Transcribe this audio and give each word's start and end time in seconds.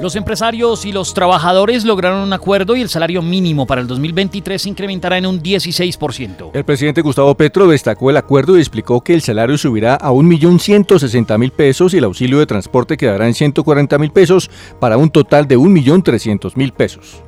Los 0.00 0.14
empresarios 0.14 0.84
y 0.84 0.92
los 0.92 1.12
trabajadores 1.12 1.84
lograron 1.84 2.20
un 2.20 2.32
acuerdo 2.32 2.76
y 2.76 2.82
el 2.82 2.88
salario 2.88 3.20
mínimo 3.20 3.66
para 3.66 3.80
el 3.80 3.88
2023 3.88 4.62
se 4.62 4.68
incrementará 4.68 5.18
en 5.18 5.26
un 5.26 5.42
16%. 5.42 6.50
El 6.54 6.64
presidente 6.64 7.02
Gustavo 7.02 7.34
Petro 7.34 7.66
destacó 7.66 8.10
el 8.10 8.16
acuerdo 8.16 8.56
y 8.56 8.60
explicó 8.60 9.00
que 9.00 9.14
el 9.14 9.22
salario 9.22 9.58
subirá 9.58 9.96
a 9.96 10.12
1.160.000 10.12 11.50
pesos 11.50 11.94
y 11.94 11.98
el 11.98 12.04
auxilio 12.04 12.38
de 12.38 12.46
transporte 12.46 12.96
quedará 12.96 13.26
en 13.26 13.34
140.000 13.34 14.12
pesos 14.12 14.50
para 14.78 14.96
un 14.96 15.10
total 15.10 15.48
de 15.48 15.58
1.300.000 15.58 16.72
pesos. 16.72 17.27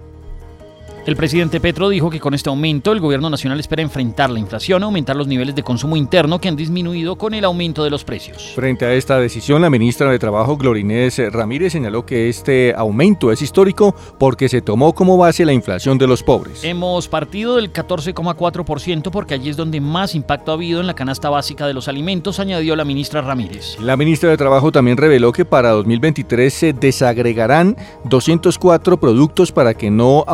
El 1.07 1.17
presidente 1.17 1.61
Petro 1.61 1.89
dijo 1.89 2.11
que 2.11 2.21
con 2.21 2.35
este 2.35 2.51
aumento 2.51 2.93
el 2.93 3.01
gobierno 3.01 3.31
nacional 3.31 3.59
espera 3.59 3.81
enfrentar 3.81 4.29
la 4.29 4.39
inflación, 4.39 4.83
aumentar 4.83 5.17
los 5.17 5.27
niveles 5.27 5.55
de 5.55 5.63
consumo 5.63 5.97
interno 5.97 6.39
que 6.39 6.49
han 6.49 6.57
disminuido 6.57 7.17
con 7.17 7.33
el 7.33 7.45
aumento 7.47 7.83
de 7.83 7.89
los 7.89 8.05
precios. 8.05 8.53
Frente 8.55 8.85
a 8.85 8.93
esta 8.93 9.19
decisión, 9.19 9.63
la 9.63 9.71
ministra 9.71 10.11
de 10.11 10.19
Trabajo, 10.19 10.59
Glorinés 10.59 11.19
Ramírez, 11.33 11.73
señaló 11.73 12.05
que 12.05 12.29
este 12.29 12.75
aumento 12.77 13.33
es 13.33 13.41
histórico 13.41 13.95
porque 14.19 14.51
se 14.51 14.61
tomó 14.61 14.95
como 14.95 15.17
base 15.17 15.47
la 15.47 15.55
inflación 15.55 15.97
de 15.97 16.07
los 16.07 16.23
pobres. 16.23 16.65
Hemos 16.65 17.09
partido 17.09 17.57
del 17.57 17.73
14,4% 17.73 19.11
porque 19.11 19.35
allí 19.35 19.49
es 19.49 19.57
donde 19.57 19.81
más 19.81 20.15
impacto 20.15 20.51
ha 20.51 20.55
habido 20.55 20.81
en 20.81 20.87
la 20.87 20.95
canasta 20.95 21.31
básica 21.31 21.67
de 21.67 21.73
los 21.73 21.89
alimentos, 21.89 22.41
añadió 22.41 22.77
la 22.77 22.85
ministra 22.85 23.23
Ramírez. 23.23 23.79
La 23.81 23.97
ministra 23.97 24.29
de 24.29 24.37
Trabajo 24.37 24.71
también 24.71 24.99
reveló 24.99 25.33
que 25.33 25.47
para 25.47 25.71
2023 25.71 26.53
se 26.53 26.73
desagregarán 26.75 27.75
204 28.05 29.01
productos 29.01 29.51
para 29.51 29.73
que 29.73 29.91
no 29.91 30.25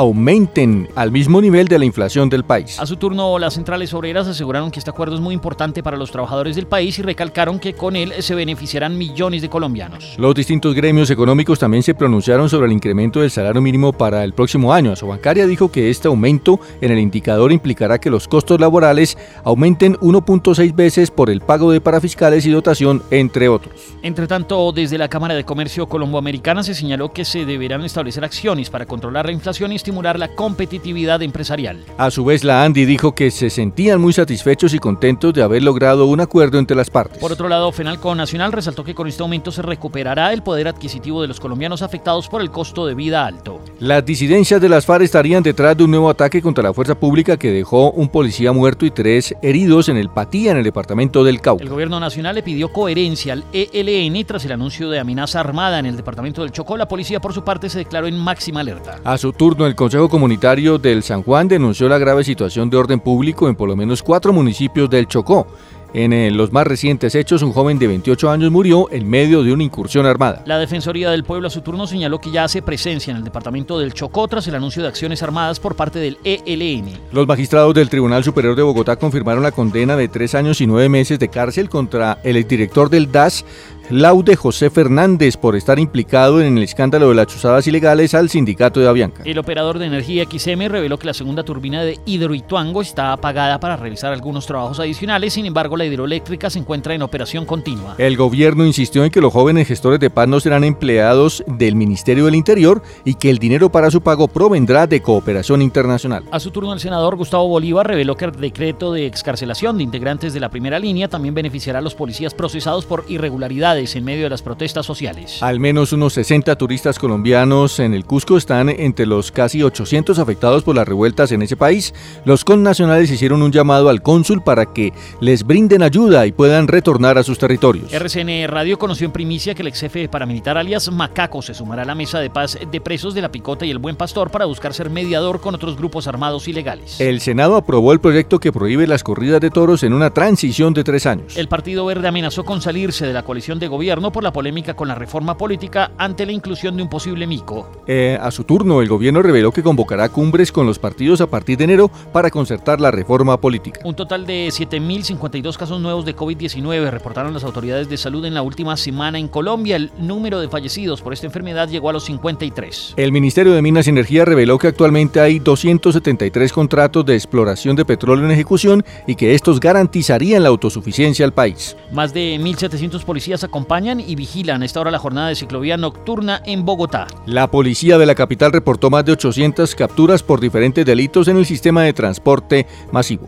al 0.95 1.13
mismo 1.13 1.43
nivel 1.43 1.69
de 1.69 1.79
la 1.79 1.85
inflación 1.85 2.31
del 2.31 2.43
país. 2.43 2.81
A 2.81 2.87
su 2.87 2.97
turno, 2.97 3.39
las 3.39 3.53
centrales 3.53 3.93
obreras 3.93 4.27
aseguraron 4.27 4.71
que 4.71 4.79
este 4.79 4.89
acuerdo 4.89 5.15
es 5.15 5.21
muy 5.21 5.35
importante 5.35 5.83
para 5.83 5.99
los 5.99 6.11
trabajadores 6.11 6.57
del 6.57 6.67
país 6.67 6.99
y 6.99 7.03
recalcaron 7.03 7.59
que 7.59 7.75
con 7.75 7.95
él 7.95 8.15
se 8.21 8.35
beneficiarán 8.35 8.97
millones 8.97 9.43
de 9.43 9.51
colombianos. 9.51 10.15
Los 10.17 10.35
distintos 10.35 10.75
gremios 10.75 11.11
económicos 11.11 11.59
también 11.59 11.83
se 11.83 11.95
pronunciaron 11.95 12.49
sobre 12.49 12.67
el 12.67 12.73
incremento 12.73 13.21
del 13.21 13.31
salario 13.31 13.61
mínimo 13.61 13.93
para 13.93 14.25
el 14.25 14.33
próximo 14.33 14.73
año. 14.73 14.93
Asobancaria 14.93 15.47
dijo 15.47 15.71
que 15.71 15.91
este 15.91 16.09
aumento 16.09 16.59
en 16.81 16.91
el 16.91 17.01
indicador 17.01 17.53
implicará 17.53 17.99
que 17.99 18.09
los 18.09 18.27
costos 18.27 18.59
laborales 18.59 19.19
aumenten 19.45 19.97
1.6 19.97 20.75
veces 20.75 21.11
por 21.11 21.29
el 21.29 21.43
pago 21.43 21.71
de 21.71 21.83
parafiscales 21.83 22.47
y 22.47 22.51
dotación, 22.51 23.03
entre 23.11 23.51
otros. 23.51 23.75
Entre 24.03 24.27
tanto, 24.27 24.73
desde 24.73 24.97
la 24.97 25.09
Cámara 25.09 25.35
de 25.35 25.45
Comercio 25.45 25.87
Colomboamericana 25.87 26.63
se 26.63 26.75
señaló 26.75 27.13
que 27.13 27.27
se 27.27 27.45
deberán 27.45 27.85
establecer 27.85 28.25
acciones 28.25 28.71
para 28.71 28.87
controlar 28.87 29.27
la 29.27 29.33
inflación 29.33 29.73
y 29.73 29.77
estimular 29.77 30.19
la 30.19 30.29
competitividad 30.47 31.21
empresarial. 31.23 31.85
A 31.99 32.09
su 32.09 32.25
vez, 32.25 32.45
la 32.45 32.63
Andy 32.63 32.85
dijo 32.85 33.17
que 33.17 33.33
se 33.33 33.51
sentían 33.51 34.01
muy 34.01 34.13
satisfechos 34.13 34.75
y 34.75 34.79
contentos 34.79 35.35
de 35.35 35.43
haber 35.43 35.61
logrado 35.65 36.07
un 36.07 36.21
acuerdo 36.21 36.61
entre 36.61 36.77
las 36.77 36.89
partes. 36.89 37.19
Por 37.19 37.33
otro 37.33 37.49
lado, 37.49 37.73
Fenalco 37.73 38.15
Nacional 38.15 38.53
resaltó 38.53 38.85
que 38.85 38.95
con 38.95 39.09
este 39.09 39.25
aumento 39.25 39.51
se 39.51 39.61
recuperará 39.61 40.33
el 40.33 40.45
poder 40.45 40.69
adquisitivo 40.69 41.21
de 41.21 41.27
los 41.27 41.41
colombianos 41.41 41.83
afectados 41.83 42.29
por 42.29 42.43
el 42.43 42.53
costo 42.53 42.87
de 42.87 42.95
vida 42.95 43.27
alto. 43.27 43.59
Las 43.81 44.07
disidencias 44.07 44.61
de 44.61 44.69
las 44.69 44.87
FARC 44.87 45.03
estarían 45.03 45.43
detrás 45.43 45.77
de 45.77 45.83
un 45.83 45.91
nuevo 45.91 46.09
ataque 46.09 46.41
contra 46.41 46.63
la 46.63 46.73
fuerza 46.73 46.95
pública 46.95 47.37
que 47.37 47.51
dejó 47.51 47.91
un 47.91 48.09
policía 48.09 48.53
muerto 48.53 48.87
y 48.87 48.93
tres 48.93 49.35
heridos 49.43 49.89
en 49.89 49.97
el 49.97 50.11
Patía, 50.11 50.53
en 50.53 50.59
el 50.59 50.65
departamento 50.65 51.25
del 51.25 51.41
Cauca. 51.41 51.65
El 51.65 51.71
gobierno 51.71 51.99
nacional 51.99 52.37
le 52.37 52.45
pidió 52.45 52.73
coherencia 52.73 53.33
al 53.33 53.45
ELN 53.53 54.25
tras 54.25 54.45
el 54.45 54.53
anuncio 54.53 54.91
de 54.91 55.01
amenaza 55.01 55.41
armada 55.41 55.81
en 55.81 55.87
el 55.87 55.97
departamento 55.97 56.43
del 56.43 56.53
Chocó. 56.53 56.77
La 56.77 56.87
policía, 56.87 57.19
por 57.19 57.35
su 57.35 57.43
parte, 57.43 57.69
se 57.69 57.79
declaró 57.79 58.07
en 58.07 58.17
máxima 58.17 58.61
alerta. 58.61 59.01
A 59.03 59.19
su 59.19 59.33
turno, 59.33 59.67
el 59.67 59.75
Consejo 59.75 60.09
Comunitario 60.09 60.36
del 60.39 61.03
San 61.03 61.23
Juan 61.23 61.49
denunció 61.49 61.89
la 61.89 61.99
grave 61.99 62.23
situación 62.23 62.69
de 62.69 62.77
orden 62.77 63.01
público 63.01 63.49
en 63.49 63.57
por 63.57 63.69
lo 63.69 63.75
menos 63.75 64.03
cuatro 64.03 64.33
municipios 64.33 64.89
del 64.91 65.09
Chocó. 65.09 65.47
En 65.95 66.13
eh, 66.13 66.31
los 66.31 66.53
más 66.53 66.67
recientes 66.67 67.15
hechos, 67.15 67.41
un 67.41 67.53
joven 67.53 67.79
de 67.79 67.87
28 67.87 68.29
años 68.29 68.51
murió 68.51 68.91
en 68.91 69.09
medio 69.09 69.43
de 69.43 69.53
una 69.53 69.63
incursión 69.63 70.05
armada. 70.05 70.43
La 70.45 70.59
Defensoría 70.59 71.11
del 71.11 71.25
Pueblo 71.25 71.47
a 71.47 71.51
su 71.51 71.63
turno 71.63 71.87
señaló 71.87 72.21
que 72.21 72.31
ya 72.31 72.45
hace 72.45 72.61
presencia 72.61 73.13
en 73.13 73.17
el 73.17 73.25
departamento 73.25 73.79
del 73.79 73.95
Chocó 73.95 74.29
tras 74.29 74.47
el 74.47 74.57
anuncio 74.57 74.83
de 74.83 74.89
acciones 74.89 75.23
armadas 75.23 75.59
por 75.59 75.75
parte 75.75 75.99
del 75.99 76.19
ELN. 76.23 76.91
Los 77.13 77.27
magistrados 77.27 77.73
del 77.73 77.89
Tribunal 77.89 78.25
Superior 78.25 78.55
de 78.55 78.63
Bogotá 78.63 78.97
confirmaron 78.97 79.43
la 79.43 79.53
condena 79.53 79.97
de 79.97 80.09
tres 80.09 80.35
años 80.35 80.61
y 80.61 80.67
nueve 80.67 80.91
meses 80.91 81.19
de 81.19 81.29
cárcel 81.29 81.71
contra 81.71 82.19
el 82.25 82.37
exdirector 82.37 82.91
del 82.91 83.11
DAS, 83.11 83.47
Laude 83.91 84.35
José 84.35 84.69
Fernández 84.69 85.37
por 85.37 85.55
estar 85.55 85.79
implicado 85.79 86.41
en 86.41 86.59
el 86.59 86.65
escándalo 86.65 87.09
de 87.09 87.15
las 87.15 87.29
chuzadas 87.29 87.69
ilegales 87.69 88.15
al 88.15 88.29
sindicato 88.29 88.81
de 88.81 88.89
Avianca. 88.89 89.23
El 89.25 89.39
operador 89.39 89.79
de 89.79 89.87
energía 89.87 90.25
XM 90.25 90.67
reveló 90.67 90.99
que 90.99 91.07
la 91.07 91.15
segunda 91.15 91.45
turbina 91.45 91.85
de 91.85 92.01
Hidroituango 92.05 92.83
está 92.83 93.13
apagada 93.13 93.61
para 93.61 93.77
realizar 93.77 94.13
algunos 94.13 94.45
trabajos 94.45 94.81
adicionales, 94.81 95.35
sin 95.35 95.47
embargo 95.47 95.77
la 95.77 95.85
hidroeléctrica 95.85 96.51
se 96.51 96.59
encuentra 96.59 96.95
en 96.95 97.03
operación 97.03 97.45
continua. 97.45 97.95
El 97.99 98.17
gobierno 98.17 98.67
insistió 98.67 99.05
en 99.05 99.13
que 99.13 99.21
los 99.21 99.33
jóvenes 99.33 99.69
gestores 99.69 100.01
de 100.01 100.11
paz 100.11 100.27
no 100.27 100.41
serán 100.41 100.65
empleados 100.65 101.45
del 101.47 101.77
Ministerio 101.77 102.25
del 102.25 102.35
Interior 102.35 102.83
y 103.05 103.15
que 103.15 103.31
el 103.31 103.39
dinero 103.39 103.71
para 103.71 103.93
su 103.93 104.01
pago 104.01 104.27
provendrá 104.27 104.89
de 104.89 105.01
cooperación 105.01 105.63
internacional. 105.63 106.25
A 106.33 106.41
su 106.41 106.51
turno 106.51 106.73
el 106.73 106.81
senador 106.81 107.15
Gustavo 107.15 107.47
Bolívar 107.47 107.87
reveló 107.87 108.17
que 108.17 108.25
el 108.25 108.33
decreto 108.33 108.93
de 108.93 109.07
excarcelación 109.07 109.77
de 109.77 109.85
integrantes 109.85 110.35
de 110.35 110.41
la 110.41 110.49
primera 110.49 110.81
línea 110.81 111.07
también 111.07 111.35
beneficiará 111.35 111.79
a 111.79 111.83
los 111.83 111.95
policías 111.95 112.35
procesados 112.35 112.85
por 112.85 113.05
irregularidades 113.09 113.76
en 113.77 114.05
medio 114.05 114.25
de 114.25 114.31
las 114.31 114.41
protestas 114.41 114.87
sociales. 114.87 115.43
Al 115.43 115.61
menos 115.61 115.93
unos 115.93 116.15
60 116.15 116.57
turistas 116.57 116.99
colombianos 116.99 117.79
en 117.79 117.93
el 117.93 118.07
Cusco 118.07 118.39
están 118.39 118.71
entre 118.71 119.05
los 119.05 119.31
casi 119.31 119.63
800 119.63 120.19
afectados 120.19 120.63
por 120.65 120.75
las 120.75 120.89
revueltas 120.89 121.31
en 121.33 121.43
ese 121.43 121.57
país. 121.57 121.93
Los 122.25 122.43
connacionales 122.43 123.11
hicieron 123.11 123.43
un 123.43 123.53
llamado 123.53 123.91
al 123.91 124.01
cónsul 124.01 124.43
para 124.43 124.73
que 124.73 124.95
les 125.21 125.45
brinden 125.45 125.83
ayuda 125.83 126.27
y 126.27 126.33
puedan 126.33 126.69
retornar 126.69 127.19
a 127.19 127.23
sus 127.23 127.39
territorios. 127.39 127.93
RCN 127.93 128.49
Radio 128.49 128.79
conoció 128.79 129.05
en 129.05 129.13
primicia 129.13 129.55
que 129.55 129.61
el 129.61 129.69
ex 129.69 129.81
jefe 129.81 130.09
paramilitar 130.09 130.57
alias 130.57 130.91
Macaco 130.91 131.43
se 131.43 131.53
sumará 131.53 131.83
a 131.83 131.87
la 131.87 131.95
mesa 131.95 132.19
de 132.19 132.31
paz 132.31 132.59
de 132.71 132.81
presos 132.81 133.13
de 133.13 133.21
la 133.21 133.31
Picota 133.31 133.67
y 133.67 133.71
el 133.71 133.79
Buen 133.79 133.97
Pastor 133.97 134.31
para 134.31 134.47
buscar 134.47 134.73
ser 134.73 134.89
mediador 134.89 135.43
con 135.43 135.55
otros 135.55 135.77
grupos 135.77 136.07
armados 136.07 136.49
ilegales. 136.49 136.99
El 136.99 137.21
Senado 137.21 137.57
aprobó 137.57 137.93
el 137.93 138.01
proyecto 138.01 138.41
que 138.41 138.53
prohíbe 138.53 138.87
las 138.87 139.05
corridas 139.05 139.43
de 139.43 139.51
toros 139.51 139.83
en 139.83 139.93
una 139.93 140.15
transición 140.15 140.73
de 140.73 140.83
tres 140.83 141.05
años. 141.05 141.37
El 141.37 141.49
Partido 141.49 141.85
Verde 141.85 142.09
amenazó 142.09 142.45
con 142.45 142.63
salirse 142.63 143.07
de 143.07 143.13
la 143.13 143.23
coalición 143.23 143.59
de 143.59 143.66
gobierno 143.69 144.13
por 144.13 144.23
la 144.23 144.33
polémica 144.33 144.75
con 144.75 144.89
la 144.89 144.95
reforma 144.95 145.37
política 145.37 145.93
ante 145.99 146.27
la 146.27 146.33
inclusión 146.33 146.77
de 146.77 146.83
un 146.83 146.89
posible 146.89 147.27
mico. 147.27 147.71
Eh, 147.87 148.19
a 148.21 148.31
su 148.31 148.45
turno, 148.45 148.83
el 148.83 148.89
gobierno 148.89 149.23
reveló 149.23 149.53
que 149.53 149.63
convocará 149.63 150.09
cumbres 150.09 150.53
con 150.53 150.67
los 150.67 150.79
partidos 150.79 151.21
a 151.21 151.27
partir 151.27 151.59
de 151.59 151.65
enero 151.65 151.91
para 152.13 152.31
concertar 152.31 152.81
la 152.81 152.91
reforma 152.91 153.41
política. 153.41 153.81
Un 153.85 153.95
total 153.95 154.27
de 154.27 154.49
7.052 154.49 155.57
casos 155.57 155.81
nuevos 155.81 156.05
de 156.05 156.17
COVID-19 156.17 156.91
reportaron 156.91 157.35
las 157.35 157.45
autoridades 157.45 157.89
de 157.89 157.97
salud 157.97 158.25
en 158.25 158.35
la 158.35 158.43
última 158.43 158.77
semana 158.77 159.19
en 159.19 159.29
Colombia. 159.29 159.77
El 159.77 159.91
número 159.99 160.41
de 160.41 160.49
fallecidos 160.49 161.03
por 161.03 161.13
esta 161.13 161.27
enfermedad 161.27 161.69
llegó 161.69 161.91
a 161.91 161.93
los 161.93 162.05
53. 162.05 162.95
El 162.97 163.13
Ministerio 163.13 163.53
de 163.53 163.63
Minas 163.63 163.87
y 163.87 163.91
Energía 163.91 164.25
reveló 164.25 164.59
que 164.59 164.69
actualmente 164.69 165.21
hay 165.21 165.39
273 165.39 166.53
contratos 166.53 167.05
de 167.05 167.15
exploración 167.15 167.77
de 167.77 167.85
petróleo 167.85 168.25
en 168.25 168.31
ejecución 168.31 168.85
y 169.07 169.15
que 169.15 169.35
estos 169.35 169.61
garantizarían 169.61 170.43
la 170.43 170.49
autosuficiencia 170.49 171.25
al 171.25 171.33
país. 171.33 171.77
Más 171.93 172.13
de 172.13 172.39
1.700 172.39 173.05
policías 173.05 173.45
acompañan 173.57 174.01
y 174.01 174.15
vigilan 174.17 174.61
a 174.61 174.67
esta 174.67 174.81
hora 174.81 174.91
la 174.91 174.99
jornada 174.99 175.29
de 175.29 175.35
ciclovía 175.35 175.79
nocturna 175.79 176.43
en 176.45 176.67
Bogotá. 176.67 177.07
La 177.25 177.51
policía 177.51 177.97
de 177.97 178.05
la 178.05 178.15
capital 178.15 178.53
reportó 178.53 178.91
más 178.91 179.07
de 179.07 179.13
800 179.13 179.75
capturas 179.75 180.23
por 180.23 180.41
diferentes 180.41 180.85
delitos 180.85 181.27
en 181.29 181.39
el 181.39 181.47
sistema 181.47 181.83
de 181.83 181.95
transporte 181.95 182.67
masivo. 182.93 183.27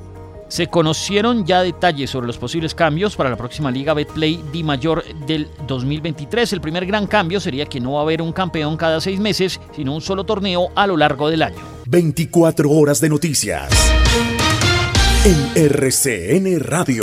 Se 0.49 0.67
conocieron 0.67 1.47
ya 1.47 1.63
detalles 1.63 2.11
sobre 2.11 2.27
los 2.27 2.37
posibles 2.37 2.75
cambios 2.75 3.17
para 3.17 3.31
la 3.31 3.37
próxima 3.37 3.71
Liga 3.71 3.95
Betplay 3.95 4.43
Di 4.53 4.63
Mayor 4.63 5.03
del 5.27 5.49
2023. 5.67 6.53
El 6.53 6.61
primer 6.61 6.85
gran 6.85 7.07
cambio 7.07 7.41
sería 7.41 7.65
que 7.65 7.81
no 7.81 7.93
va 7.93 8.01
a 8.01 8.03
haber 8.03 8.21
un 8.21 8.33
campeón 8.33 8.77
cada 8.77 9.01
seis 9.01 9.19
meses, 9.19 9.59
sino 9.75 9.95
un 9.95 10.03
solo 10.03 10.25
torneo 10.25 10.69
a 10.75 10.87
lo 10.87 10.99
largo 10.99 11.31
del 11.31 11.43
año. 11.43 11.57
24 11.87 12.71
horas 12.71 13.01
de 13.01 13.09
noticias. 13.09 13.71
En 15.25 15.65
RCN 15.65 16.61
Radio. 16.61 17.03